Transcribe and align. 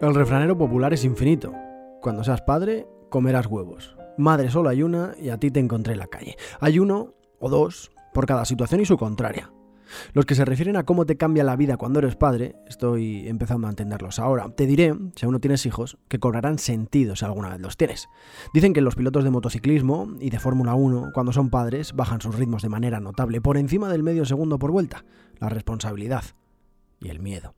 El 0.00 0.14
refranero 0.14 0.56
popular 0.56 0.94
es 0.94 1.04
infinito. 1.04 1.52
Cuando 2.00 2.24
seas 2.24 2.40
padre, 2.40 2.86
comerás 3.10 3.46
huevos. 3.46 3.96
Madre 4.16 4.50
solo 4.50 4.70
hay 4.70 4.82
una 4.82 5.14
y 5.20 5.28
a 5.28 5.36
ti 5.36 5.50
te 5.50 5.60
encontré 5.60 5.92
en 5.92 5.98
la 5.98 6.06
calle. 6.06 6.36
Hay 6.58 6.78
uno 6.78 7.12
o 7.40 7.48
dos 7.48 7.90
por 8.14 8.26
cada 8.26 8.44
situación 8.44 8.80
y 8.80 8.86
su 8.86 8.96
contraria. 8.96 9.50
Los 10.12 10.26
que 10.26 10.34
se 10.34 10.44
refieren 10.44 10.76
a 10.76 10.84
cómo 10.84 11.06
te 11.06 11.16
cambia 11.16 11.44
la 11.44 11.56
vida 11.56 11.76
cuando 11.76 11.98
eres 11.98 12.16
padre, 12.16 12.56
estoy 12.68 13.26
empezando 13.28 13.66
a 13.66 13.70
entenderlos 13.70 14.18
ahora. 14.18 14.48
Te 14.50 14.66
diré, 14.66 14.94
si 15.16 15.24
aún 15.24 15.32
no 15.32 15.40
tienes 15.40 15.66
hijos, 15.66 15.98
que 16.08 16.18
cobrarán 16.18 16.58
sentido 16.58 17.16
si 17.16 17.24
alguna 17.24 17.50
vez 17.50 17.60
los 17.60 17.76
tienes. 17.76 18.08
Dicen 18.54 18.72
que 18.72 18.80
los 18.80 18.94
pilotos 18.94 19.24
de 19.24 19.30
motociclismo 19.30 20.08
y 20.20 20.30
de 20.30 20.38
Fórmula 20.38 20.74
1, 20.74 21.10
cuando 21.12 21.32
son 21.32 21.50
padres, 21.50 21.92
bajan 21.92 22.20
sus 22.20 22.36
ritmos 22.36 22.62
de 22.62 22.68
manera 22.68 23.00
notable, 23.00 23.40
por 23.40 23.56
encima 23.56 23.88
del 23.88 24.02
medio 24.02 24.24
segundo 24.24 24.58
por 24.58 24.70
vuelta. 24.70 25.04
La 25.38 25.48
responsabilidad 25.48 26.24
y 27.00 27.08
el 27.08 27.20
miedo. 27.20 27.54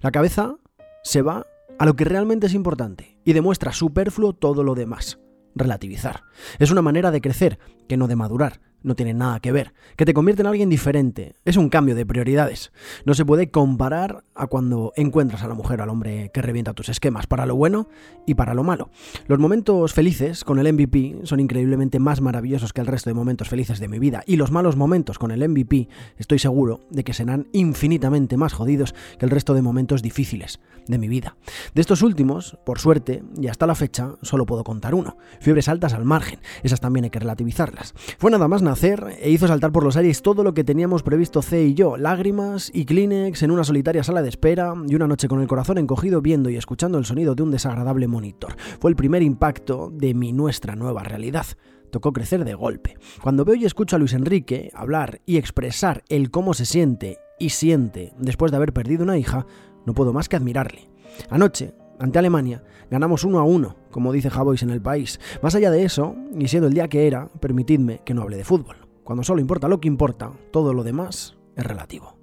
La 0.00 0.10
cabeza 0.10 0.56
se 1.02 1.22
va 1.22 1.46
a 1.78 1.84
lo 1.84 1.94
que 1.94 2.04
realmente 2.04 2.46
es 2.46 2.54
importante 2.54 3.18
y 3.24 3.32
demuestra 3.32 3.72
superfluo 3.72 4.32
todo 4.32 4.64
lo 4.64 4.74
demás. 4.74 5.18
Relativizar. 5.54 6.22
Es 6.58 6.70
una 6.70 6.82
manera 6.82 7.10
de 7.10 7.20
crecer, 7.20 7.58
que 7.88 7.96
no 7.96 8.08
de 8.08 8.16
madurar 8.16 8.60
no 8.86 8.94
tiene 8.94 9.14
nada 9.14 9.40
que 9.40 9.50
ver, 9.50 9.74
que 9.96 10.04
te 10.04 10.14
convierte 10.14 10.42
en 10.42 10.46
alguien 10.46 10.68
diferente, 10.68 11.34
es 11.44 11.56
un 11.56 11.68
cambio 11.68 11.96
de 11.96 12.06
prioridades. 12.06 12.72
No 13.04 13.14
se 13.14 13.24
puede 13.24 13.50
comparar 13.50 14.22
a 14.34 14.46
cuando 14.46 14.92
encuentras 14.94 15.42
a 15.42 15.48
la 15.48 15.54
mujer 15.54 15.80
o 15.80 15.82
al 15.82 15.90
hombre 15.90 16.30
que 16.32 16.40
revienta 16.40 16.72
tus 16.72 16.88
esquemas, 16.88 17.26
para 17.26 17.46
lo 17.46 17.56
bueno 17.56 17.88
y 18.26 18.34
para 18.34 18.54
lo 18.54 18.62
malo. 18.62 18.90
Los 19.26 19.40
momentos 19.40 19.92
felices 19.92 20.44
con 20.44 20.60
el 20.60 20.72
MVP 20.72 21.20
son 21.24 21.40
increíblemente 21.40 21.98
más 21.98 22.20
maravillosos 22.20 22.72
que 22.72 22.80
el 22.80 22.86
resto 22.86 23.10
de 23.10 23.14
momentos 23.14 23.48
felices 23.48 23.80
de 23.80 23.88
mi 23.88 23.98
vida, 23.98 24.22
y 24.24 24.36
los 24.36 24.52
malos 24.52 24.76
momentos 24.76 25.18
con 25.18 25.32
el 25.32 25.46
MVP 25.46 25.88
estoy 26.16 26.38
seguro 26.38 26.80
de 26.90 27.02
que 27.02 27.12
serán 27.12 27.48
infinitamente 27.52 28.36
más 28.36 28.52
jodidos 28.52 28.94
que 29.18 29.24
el 29.24 29.32
resto 29.32 29.52
de 29.52 29.62
momentos 29.62 30.00
difíciles 30.00 30.60
de 30.86 30.98
mi 30.98 31.08
vida. 31.08 31.36
De 31.74 31.80
estos 31.80 32.02
últimos, 32.02 32.56
por 32.64 32.78
suerte, 32.78 33.24
y 33.36 33.48
hasta 33.48 33.66
la 33.66 33.74
fecha, 33.74 34.12
solo 34.22 34.46
puedo 34.46 34.62
contar 34.62 34.94
uno. 34.94 35.16
Fiebres 35.40 35.68
altas 35.68 35.92
al 35.92 36.04
margen, 36.04 36.38
esas 36.62 36.80
también 36.80 37.04
hay 37.04 37.10
que 37.10 37.18
relativizarlas. 37.18 37.94
Fue 38.18 38.30
nada 38.30 38.46
más 38.46 38.62
e 38.84 39.30
hizo 39.30 39.48
saltar 39.48 39.72
por 39.72 39.84
los 39.84 39.96
aires 39.96 40.20
todo 40.20 40.44
lo 40.44 40.52
que 40.52 40.62
teníamos 40.62 41.02
previsto 41.02 41.40
C 41.40 41.62
y 41.64 41.74
yo, 41.74 41.96
lágrimas 41.96 42.70
y 42.74 42.84
Kleenex 42.84 43.42
en 43.42 43.50
una 43.50 43.64
solitaria 43.64 44.04
sala 44.04 44.20
de 44.20 44.28
espera 44.28 44.74
y 44.86 44.94
una 44.94 45.06
noche 45.06 45.28
con 45.28 45.40
el 45.40 45.48
corazón 45.48 45.78
encogido 45.78 46.20
viendo 46.20 46.50
y 46.50 46.56
escuchando 46.56 46.98
el 46.98 47.06
sonido 47.06 47.34
de 47.34 47.42
un 47.42 47.50
desagradable 47.50 48.06
monitor. 48.06 48.54
Fue 48.78 48.90
el 48.90 48.96
primer 48.96 49.22
impacto 49.22 49.90
de 49.90 50.12
mi 50.12 50.34
nuestra 50.34 50.76
nueva 50.76 51.02
realidad 51.02 51.46
tocó 51.90 52.12
crecer 52.12 52.44
de 52.44 52.52
golpe. 52.52 52.98
Cuando 53.22 53.46
veo 53.46 53.54
y 53.54 53.64
escucho 53.64 53.96
a 53.96 53.98
Luis 53.98 54.12
Enrique 54.12 54.70
hablar 54.74 55.22
y 55.24 55.38
expresar 55.38 56.02
el 56.10 56.30
cómo 56.30 56.52
se 56.52 56.66
siente 56.66 57.18
y 57.38 57.50
siente 57.50 58.12
después 58.18 58.50
de 58.50 58.56
haber 58.56 58.74
perdido 58.74 59.04
una 59.04 59.16
hija, 59.16 59.46
no 59.86 59.94
puedo 59.94 60.12
más 60.12 60.28
que 60.28 60.36
admirarle. 60.36 60.90
Anoche, 61.30 61.72
ante 61.98 62.18
Alemania, 62.18 62.62
ganamos 62.90 63.24
uno 63.24 63.38
a 63.38 63.44
uno, 63.44 63.76
como 63.90 64.12
dice 64.12 64.30
Javois 64.30 64.62
en 64.62 64.70
el 64.70 64.82
país. 64.82 65.20
Más 65.42 65.54
allá 65.54 65.70
de 65.70 65.84
eso, 65.84 66.16
y 66.38 66.48
siendo 66.48 66.68
el 66.68 66.74
día 66.74 66.88
que 66.88 67.06
era, 67.06 67.28
permitidme 67.40 68.00
que 68.04 68.14
no 68.14 68.22
hable 68.22 68.36
de 68.36 68.44
fútbol. 68.44 68.76
Cuando 69.04 69.22
solo 69.22 69.40
importa 69.40 69.68
lo 69.68 69.80
que 69.80 69.88
importa, 69.88 70.32
todo 70.50 70.74
lo 70.74 70.82
demás 70.82 71.36
es 71.54 71.64
relativo. 71.64 72.16